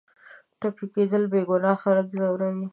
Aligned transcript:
ټپي 0.59 0.85
کېدل 0.93 1.23
بېګناه 1.31 1.77
خلک 1.83 2.07
ځوروي. 2.17 2.65